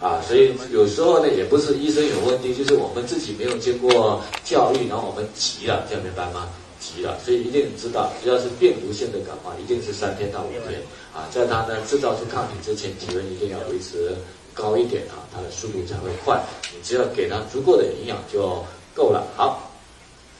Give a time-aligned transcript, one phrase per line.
[0.00, 6.48] 啊，所以有时候呢，也不是医生有问题，就是我们自己没有经过教育，然后我们急了，这样明白吗？
[6.80, 10.80] 急了，所以一定知道，只要是病毒性的感冒，一定是三天到五天
[11.12, 14.16] 啊，在它呢制造出抗体之前，体温一定要维持
[14.54, 16.42] 高一点啊，它的速度才会快。
[16.72, 18.64] 你只要给它足够的营养就
[18.94, 19.26] 够了。
[19.36, 19.70] 好，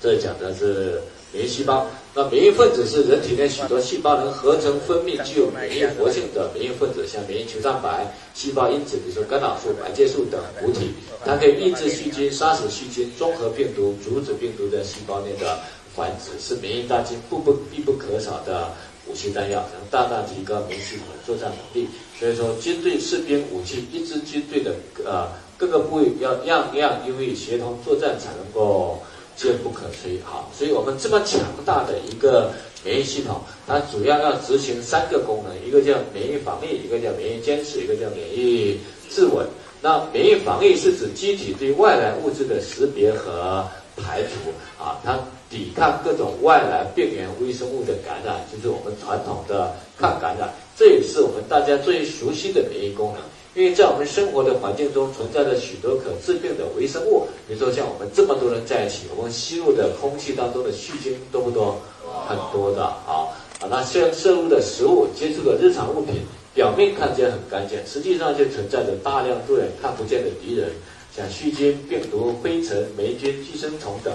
[0.00, 1.02] 这讲的是
[1.32, 1.86] 免疫细胞。
[2.12, 8.04] 那免疫分子是人体内许多细胞能合成分泌具有免疫活性的免疫分子，像免疫球蛋白、
[8.34, 10.90] 细胞因子，比如说干扰素、白介素等补体，
[11.24, 15.56] 它可以抑制细菌、杀死细菌、中和病毒、阻止病毒在细胞内的
[15.94, 18.72] 繁殖，是免疫大军不不必不可少的
[19.06, 21.88] 武器弹药，能大大提高免疫系统的作战能力。
[22.18, 24.74] 所以说，军队士兵武器，一支军队的
[25.04, 29.00] 呃各个部位要样样因为协同作战才能够。
[29.40, 32.52] 坚不可摧，好，所以我们这么强大的一个
[32.84, 39.46] 免疫系统，它主要要执行三个功能，一个叫免疫防御，一个叫免疫监视，一个叫免疫自稳。
[39.80, 45.18] 那免疫防御是指机体对外来物质的识别和排除，啊，它
[45.48, 53.22] 抵抗各种外来病原微生物的感染，就是我们传统的抗感染，这也是我们大家最熟悉的免疫功能。
[53.54, 61.80] 因为在我们生活的环境中存在着许多可致病的微生物，比如说像我们这么多人在一起，我们吸入的空气当中的细菌多不多？
[62.28, 63.26] 很多的啊
[63.60, 63.66] 啊！
[63.70, 66.22] 那像摄入的食物、接触的日常物品，
[66.54, 70.70] 表面看起来很干净，实际上就存在着大量肉眼看不见的敌人，
[71.16, 74.12] 像细菌、病毒、灰尘、霉菌、寄生虫等。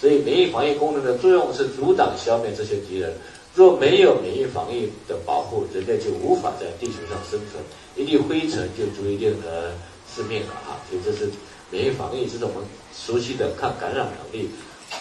[0.00, 3.12] 所以，免疫防御功能的作用是阻挡、消灭这些敌人。
[3.58, 7.60] 若没有免疫防御的保护，人类就无法在地球上生存。
[7.96, 9.74] 一粒灰尘就足以令人
[10.14, 10.78] 致命了啊！
[10.88, 11.28] 所以这是
[11.68, 12.62] 免疫防御，这是我们
[12.94, 14.48] 熟悉的抗感染能力。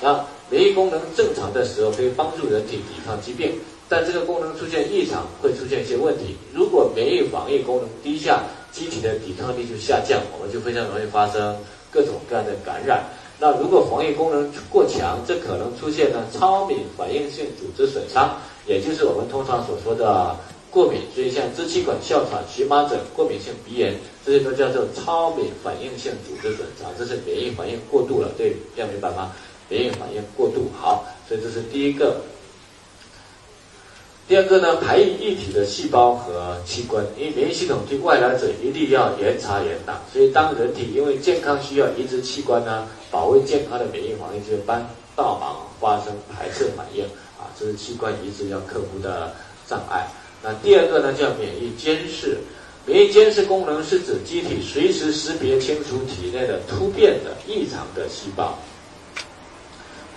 [0.02, 6.36] 那免疫功能正常的时候，可以帮助人体抵抗疾病，但这个功能出现异常，会出现一些问题。
[6.52, 11.56] 如果免疫防御功能低下，机体的抵抗力就下降，我们就非常容易发生
[11.92, 13.06] 各种各样的感染。
[13.40, 20.36] 那如果防御功能过强，这可能出现呢超敏反应性组织损伤，也就是我们通常所说的
[20.72, 21.02] 过敏。
[21.14, 23.96] 所以像支气管哮喘、荨麻疹、过敏性鼻炎，
[24.26, 28.30] 这些都叫做超敏反应性组织损伤，这是免疫反应过度了。
[28.38, 29.32] 对，要明白吗？
[29.70, 32.18] 免疫反应过度，好，所以这是第一个。
[34.28, 47.06] 第二个呢，排异异体的细胞和器官，因为免疫系统对外来者一定要严查严打，所以当人体因为健康需要移植器官呢，保卫健康的免疫防御就帮倒忙发生排斥反应
[47.40, 49.34] 啊，这是器官移植要克服的
[49.66, 50.06] 障碍。
[50.44, 52.38] 那第二个呢，叫免疫监视，
[52.86, 58.60] 免疫监视功能是指机体随时识别清除体内的突变的异常的细胞。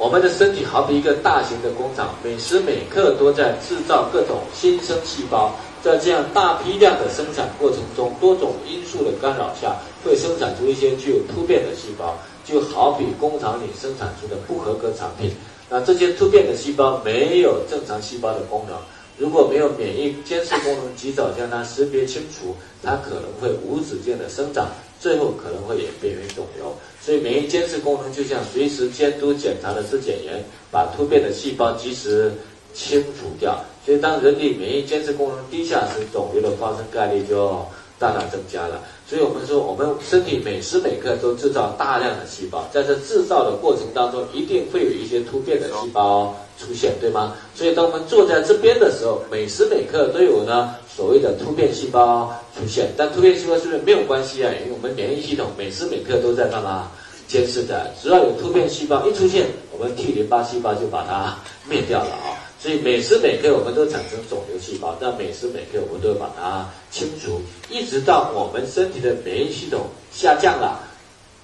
[0.00, 5.55] 我们的身体好比一个大型的工厂，每时每刻都在制造各种新生细胞。
[5.83, 12.16] 在这样大批量的生产过程中，多种因素的干扰下，会生产出一些具有突变的细胞，
[12.47, 15.33] 就好比工厂里生产出的不合格产品。
[15.69, 18.78] 那这些突变的细胞没有正常细胞的功能，
[19.19, 24.66] 如果没有免疫监视功能及早将它识别清除，它可能会无止境的生长。
[25.00, 32.31] 最后可能会演变为肿瘤，所以免疫监视功能就像随时监督检查的质检员，把突变的细胞及时
[32.75, 33.59] 清除掉。
[33.84, 37.65] 所以当人体免疫监视功能低下时，肿瘤的发生概率就
[37.99, 38.83] 大大增加了。
[39.09, 47.34] 所以我们说，我们身体每时每刻都制造大量的细胞，在这制造的过程当中，一定会有一些突变的细胞出现，对吗？
[47.55, 50.75] 所以当我们坐在这边的时候，每时每刻都有呢。
[51.00, 54.53] 所谓的突变细胞出现，但突变细胞是不是没有关系啊？
[54.61, 56.91] 因为我们免疫系统每时每刻都在干嘛
[57.27, 62.37] 监视的，只要有突变细胞一出现，我们 T 淋巴细胞就把它灭掉了啊。
[62.62, 67.41] 所以每时每刻我们都产生肿瘤细胞，但每时每刻我们都把它清除，
[67.71, 70.83] 一直到我们身体的免疫系统下降了。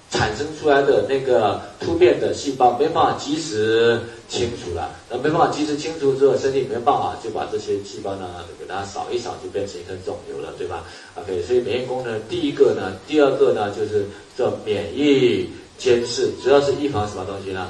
[0.09, 14.05] 产生出来的那个突变的细胞没办法及时清除了，那没办法及时清除之后，身体没办法就把这些细胞呢给它扫一扫，就变成一个肿瘤了，对吧？OK，所以免疫功能第一个呢，第二个呢就是
[14.37, 17.69] 叫免疫监视，主要是预防什么东西呢？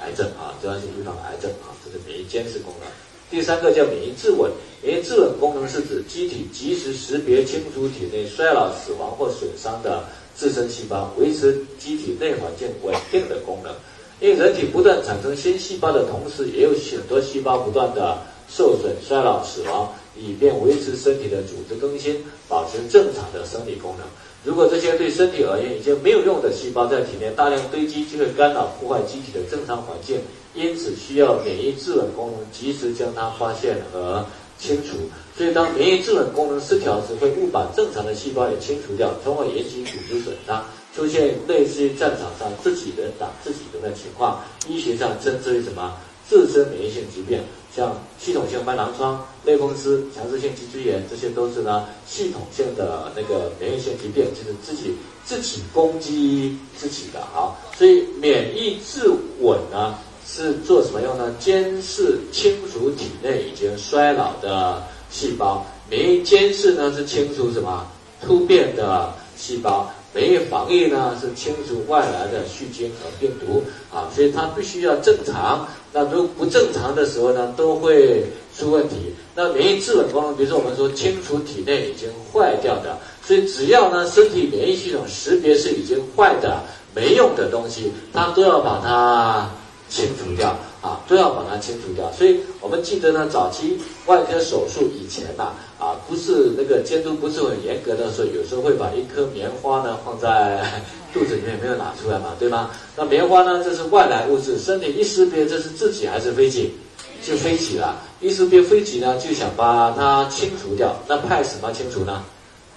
[0.00, 2.88] 癌症啊，主要是预防癌症啊，这是免疫监视功能。
[3.30, 4.50] 第三个叫免疫自稳，
[4.82, 10.04] 免疫自稳功能是指机体及时识别清除体内衰老、死亡或损伤的。
[10.38, 13.74] 自身细胞维持机体内环境稳定的功能，
[14.20, 18.18] 因为人体不断产生新细胞的同时，也有许多细胞不断的
[18.48, 24.06] 受损、衰老、死亡，以便维持身体的组织更新，保持正常的生理功能。
[24.44, 30.18] 如果这些对身体而言已经没有用的细胞在体内大量堆积，就会干扰破坏机体的正常环境，
[30.54, 34.24] 因此需要免疫自稳功能及时将它发现和
[34.58, 34.96] 清除。
[35.36, 40.64] 所以当免疫制冷功能失调时，会误把正常的细胞也清除掉，从而引起组织损伤，
[40.98, 44.42] 出现类似于战场上自己人打自己人的情况。
[44.66, 45.94] 医学上称之为什么？
[46.28, 47.40] 自身免疫性疾病，
[47.74, 57.54] 像系统性白狼疮、类风湿、强直性脊椎炎，这些都是呢系统性的那个免疫性疾病，就是自己自己攻击自己的啊。
[57.78, 59.08] 所以免疫自
[59.40, 59.94] 稳呢
[60.26, 61.32] 是做什么用呢？
[61.38, 67.86] 监视清除体内已经衰老的细胞，免疫监视呢是清除什么
[68.20, 69.88] 突变的细胞。
[70.18, 73.62] 免疫防御呢是清除外来的细菌和病毒
[73.94, 75.64] 啊，所以它必须要正常。
[75.92, 78.24] 那如果不正常的时候呢，都会
[78.58, 79.14] 出问题。
[79.36, 86.64] 那免疫制稳功能，比如说我们说清除体内已经坏掉的，所以只要呢身体免疫系统识别是已经坏的、
[86.96, 89.48] 没用的东西，它都要把它
[89.88, 92.10] 清除掉啊，都要把它清除掉。
[92.12, 95.52] 所以我们记得呢，早期外科手术以前呐。
[95.78, 100.82] 啊，不是那个监督不是很严格的时候，有时候会把一颗棉花呢放在
[101.14, 102.70] 肚子里面，没有拿出来嘛，对吗？
[102.96, 106.74] 那棉花呢，这是外来物质，身体一识别这是自己还是飞机，
[107.22, 107.96] 就飞起了。
[108.20, 110.96] 一识别飞起呢，就想把它清除掉。
[111.06, 112.24] 那派什么清除呢？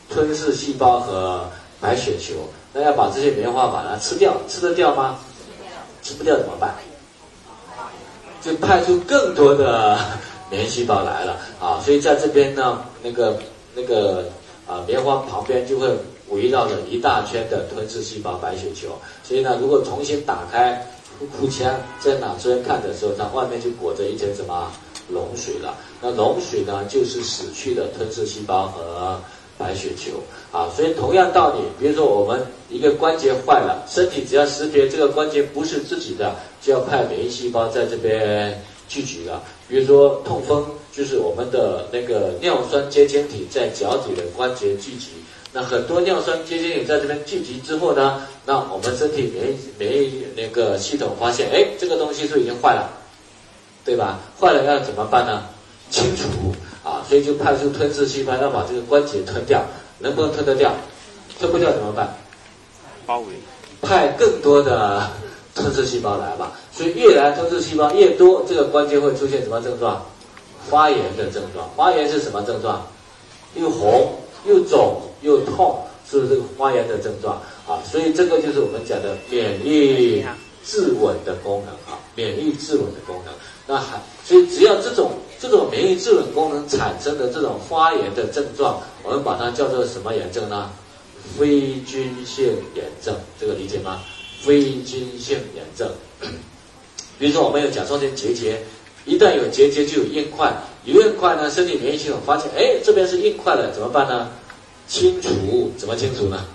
[0.07, 1.49] 吞噬细胞和
[1.79, 2.35] 白血球。
[2.71, 5.17] 那要把这些棉花把它吃掉，吃得掉吗？
[6.03, 6.75] 吃不掉怎么办？
[8.41, 9.97] 就派出更多的。
[10.51, 13.39] 免疫细胞来了啊，所以在这边呢，那个
[13.73, 14.25] 那个
[14.67, 15.87] 啊，棉花旁边就会
[16.27, 18.89] 围绕着一大圈的吞噬细胞白血球。
[19.23, 20.85] 所以呢，如果重新打开
[21.39, 24.69] 腹腔，在哪出来看的时候，它外面就裹着一层什么
[25.09, 25.73] 脓水了。
[26.01, 29.17] 那脓水呢，就是死去的吞噬细胞和
[29.61, 30.13] 白血球
[30.51, 30.67] 啊。
[30.75, 38.59] 所以同样道理，比如说我们一个关节坏了，身体只要识别这个关节不是自己的，就要派免疫细胞在这边。
[38.91, 45.11] 聚集了，比如说痛风，就是我们的那个尿酸结晶体在脚底的关节聚集。
[45.53, 52.91] 那很多尿酸结晶体在这边聚集之后呢，那我们身体免疫免疫那个系统发现，哎，这个东西是已经坏了，
[53.85, 54.19] 对吧？
[54.37, 55.45] 坏了要怎么办呢？
[55.89, 56.27] 清除，
[57.11, 59.61] 所以就派出吞噬细胞要把这个关节吞掉，
[59.99, 60.71] 能不能吞得掉？
[61.37, 62.15] 吞不掉怎么办？
[63.05, 63.25] 包围，
[63.81, 65.11] 派更多的。
[65.53, 70.01] 吞噬细胞来吧，所以越来吞噬细胞越多，这个关节会出现什么症状？
[70.69, 71.69] 发炎的症状。
[71.75, 72.87] 发炎是什么症状？
[73.55, 74.15] 又红
[74.45, 75.77] 又肿又痛，
[76.09, 77.35] 是不是这个发炎的症状
[77.67, 77.83] 啊？
[77.83, 80.23] 所以这个就是我们讲的免疫
[80.63, 83.33] 自稳的功能啊，免疫自稳的功能。
[83.67, 85.11] 那还所以只要这种
[85.41, 90.69] 这种免疫自稳功能产生的这种发炎的症状，我们把它叫做什么炎症呢？
[91.35, 92.45] 非菌性
[92.75, 94.01] 炎症，这个理解吗？
[94.39, 95.89] 非菌性炎症，
[97.17, 98.61] 比如说我们有甲状腺结节，
[99.05, 100.53] 一旦有结节就有硬块，
[100.85, 104.29] 有硬块呢，身体免疫系统发现，哎，这边是硬块了，怎么办呢？
[104.87, 106.45] 清除，怎么清除呢？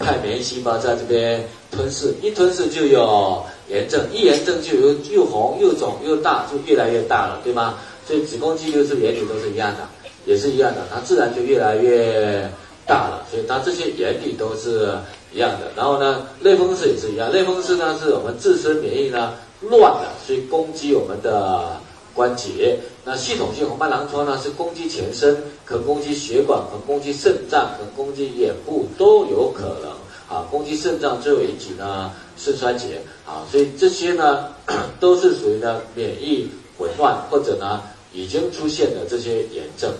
[0.00, 7.78] 派免疫细胞在这边吞噬，一吞噬就有炎症，一炎症就有又红又肿又大，就越来越大了，对吗？
[8.08, 9.86] 所以子宫肌瘤是原理都是一样的，
[10.24, 12.50] 也是一样的，它自然就越来越
[12.86, 14.94] 大了，所以它这些原理都是。
[15.30, 17.30] 一样的，然后呢，类风湿也是一样。
[17.30, 21.78] 类风湿呢，是我们自身免疫呢乱了，所以攻击我们的
[22.14, 22.78] 关节。
[23.04, 29.90] 那系统性红斑狼疮呢，是攻击全身，可攻击血管，可攻击肾脏，可攻击眼部都有可能
[30.34, 30.46] 啊。
[30.50, 34.46] 攻击肾脏最后引起呢肾衰竭啊，所以这些呢
[34.98, 39.92] 都是属于呢免疫紊乱或者呢已经出现的这些炎症。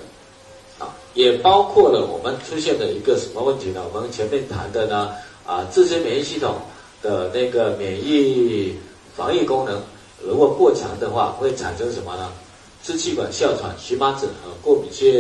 [0.78, 3.82] 啊也包括了我们出现的一个什么问题呢？
[3.92, 5.10] 我们前面谈的呢，
[5.44, 6.54] 啊，自身免疫系统
[7.02, 8.76] 的那个免疫
[9.16, 9.82] 防御功能
[10.24, 12.30] 如果过强的话，会产生什么呢？
[12.84, 15.10] 支气管哮喘、荨麻疹和过敏性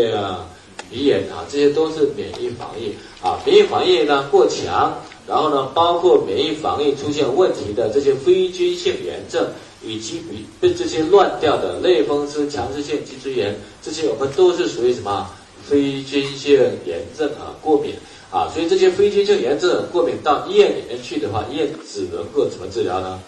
[0.88, 3.40] 鼻炎啊，这些都是免疫防御啊。
[3.44, 9.44] 免疫防御呢过强，然后呢，包括免疫防御出现问题的这些非菌性炎症，
[9.82, 15.30] 以及比被这些乱掉的类风湿、强直性脊椎炎，这些我们都是属于什么？
[15.68, 16.54] 非菌性
[16.86, 17.94] 炎症啊，过敏
[18.30, 23.20] 啊，所以这些非菌性炎症过敏到医院里面去的话，医院只能够怎么治疗呢？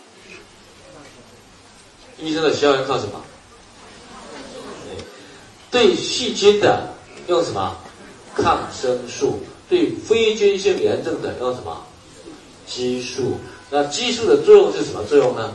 [2.19, 3.23] 医生的消炎靠什么？
[5.71, 6.95] 对细菌的
[7.27, 7.77] 用什么？
[8.35, 9.41] 抗生素。
[9.69, 11.85] 对非菌性炎症的用什么？
[12.67, 13.35] 激素。
[13.71, 15.53] 那激素的作用是什么作用呢？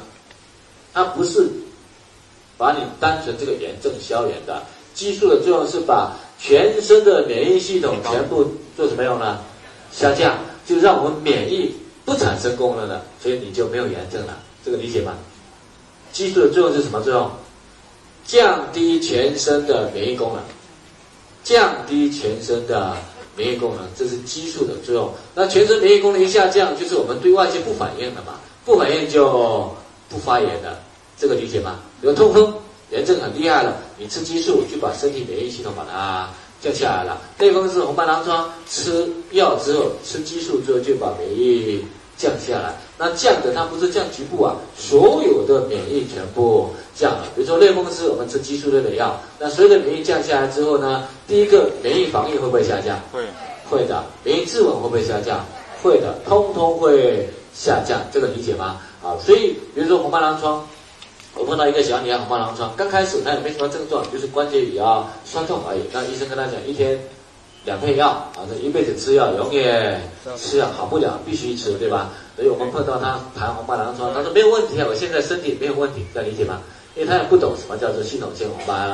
[0.95, 1.47] 它不是
[2.57, 8.45] 把你单纯这个炎症消炎的，激素的作用是把全身的免疫系统全部
[8.77, 9.39] 做什么用呢？
[9.91, 11.75] 下降，就让我们免疫
[12.05, 14.37] 不产生功能了，所以你就没有炎症了。
[14.63, 15.13] 这个理解吗？
[16.13, 17.29] 激素的作用是什么作用？
[18.25, 20.41] 降低全身的免疫功能，
[21.43, 22.95] 降低全身的
[23.35, 25.11] 免疫功能，这是激素的作用。
[25.35, 29.75] 那全身免疫功能一下降，就是我们对外界不反应了嘛，不反应就
[30.09, 30.77] 不发炎的，
[31.17, 31.79] 这个理解吗？
[32.01, 32.53] 比如痛风、
[32.91, 36.29] 炎症很厉害了，你吃激素就把身体免疫系统把它
[36.61, 37.21] 降下来了。
[37.39, 41.83] 类风湿、红斑狼疮，吃药之后，吃激素之后就把免疫
[42.17, 42.75] 降下来。
[42.97, 47.25] 那降的它不是降局部啊，所有的免疫全部降了。
[47.35, 52.97] 比如说类风湿，我们吃激素类的药，那随着免疫降下来之后呢，第一个免疫防御会不会下降？
[53.11, 53.21] 会，
[53.69, 54.03] 会的。
[54.23, 55.45] 免疫自稳会不会下降？
[55.83, 57.99] 会的，通通会下降。
[58.13, 58.79] 这个理解吗？
[59.05, 60.67] 啊，所以比如说红斑狼疮，
[61.35, 65.81] 我碰到一个小女孩红斑狼疮，刚开始她也没什么症状，就是关节也要酸痛而已。
[65.93, 66.99] 那医生跟她讲，一天
[67.65, 70.01] 两片药啊，这一辈子吃药，永远
[70.35, 72.09] 吃药好不了，必须吃，对吧？
[72.35, 76.59] 所以我们碰到她谈红斑狼疮，她说没有问题啊，我现在身体没有问题，这样理解吗？
[76.95, 78.89] 因为她也不懂什么叫做系统性红斑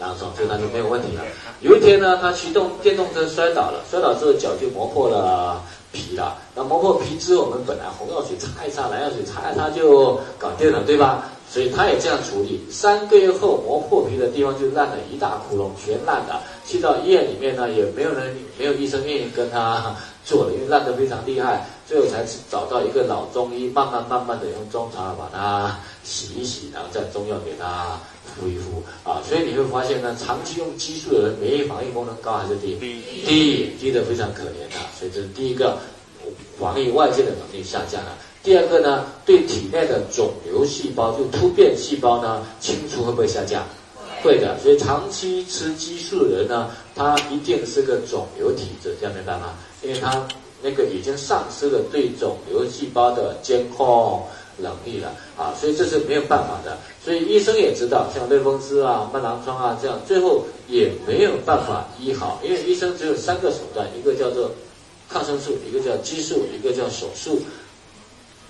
[0.00, 1.22] 狼疮，所以她就没有问题了。
[1.60, 5.62] 有一天呢，她骑动电动车摔倒了，摔倒之后脚就磨破了
[5.94, 6.36] 皮了。
[6.54, 11.30] 那磨破皮之后，我们本来红药水擦一擦，蓝药水擦一擦就搞定了，对吧？
[11.48, 12.60] 所以他也这样处理。
[12.68, 16.40] 三个月后，磨破皮的地方就烂了一大窟窿，全烂的。
[16.66, 21.66] 去到医院里面呢，也没有人，没有医生愿意跟他做了，因为烂得非常厉害。
[21.86, 29.20] 最后才找到一个老中医，慢慢慢慢的用中草把它洗一洗，然后再中药给它敷一敷啊。
[29.22, 32.74] 所以你会发现呢，长期用激素的人，免疫防御功能高还是低？
[33.26, 34.80] 低，低的非常可怜的。
[34.98, 35.76] 所以这是第一个，
[36.58, 38.16] 防御外界的能力下降了。
[38.42, 43.62] 第二个呢，对体内的肿瘤细胞，就突变细胞呢，清除会不会下降？
[44.24, 44.58] 会的。
[44.58, 49.54] 所以长期吃激素的人呢，他一定是个肿瘤体质，这样明白吗？
[49.82, 50.26] 因为他。
[50.66, 54.26] 那个已经丧失了对肿瘤细胞的监控
[54.56, 56.78] 能力了啊，所以这是没有办法的。
[57.04, 64.50] 所以医生也知道，像类风湿啊、慢狼疮啊这样，最后也没有办法医好，因为医生只有三个手段：一个叫做
[65.06, 67.42] 抗生素，一个叫激素，一个叫手术，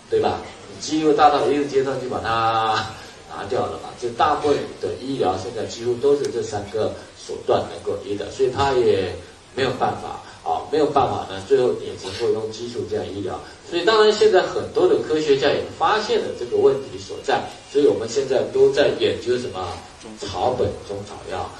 [0.08, 0.38] 对吧？
[0.80, 2.86] 肌肉大到一个阶段就把它
[3.36, 3.90] 拿掉了嘛。
[4.00, 9.14] 就大部分的医疗现在几乎都是这三个手段能够医的，所以他也
[9.54, 10.20] 没有办法。
[10.44, 13.40] 啊，没有办法呢，最后也只能够用激素这样医疗。
[13.66, 19.66] 所以，当然现在很多的科学家也发现了这个问题所在，所以我们现在都在研究什么
[20.20, 21.50] 草本中草药。